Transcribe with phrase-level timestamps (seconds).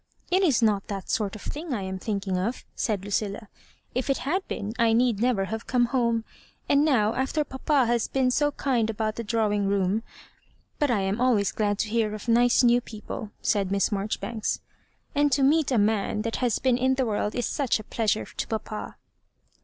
[0.31, 3.49] "It is not that sort of thing I am thinking of)" said Lucilla;"
[3.93, 6.23] if it had been, I need never have come home;
[6.67, 10.01] and now, after papa has been so* kind about the drawing room;
[10.79, 14.59] but I am always glad to hear of nice new people," said Miss Marjoribanks;
[15.13, 18.25] "and to meet a man that has been in the world is such a pleasure
[18.25, 18.95] to papa."